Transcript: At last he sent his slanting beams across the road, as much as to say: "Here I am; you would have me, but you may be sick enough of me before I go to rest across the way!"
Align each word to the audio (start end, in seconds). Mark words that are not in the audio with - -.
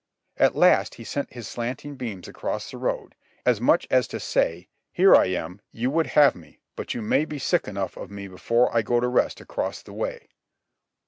At 0.37 0.55
last 0.55 0.95
he 0.95 1.03
sent 1.03 1.31
his 1.33 1.47
slanting 1.47 1.95
beams 1.95 2.27
across 2.27 2.71
the 2.71 2.77
road, 2.77 3.13
as 3.45 3.61
much 3.61 3.85
as 3.91 4.07
to 4.07 4.19
say: 4.19 4.67
"Here 4.91 5.13
I 5.15 5.25
am; 5.25 5.61
you 5.71 5.91
would 5.91 6.07
have 6.17 6.33
me, 6.33 6.59
but 6.75 6.95
you 6.95 7.03
may 7.03 7.23
be 7.23 7.37
sick 7.37 7.67
enough 7.67 7.97
of 7.97 8.09
me 8.09 8.27
before 8.27 8.75
I 8.75 8.81
go 8.81 8.99
to 8.99 9.07
rest 9.07 9.39
across 9.41 9.83
the 9.83 9.93
way!" 9.93 10.29